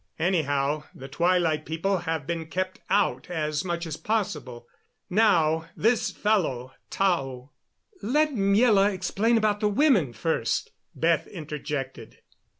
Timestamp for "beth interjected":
10.95-12.17